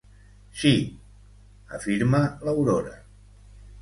Sí 0.61 0.71
—afirma 1.75 2.23
l'Aurora—. 2.49 2.97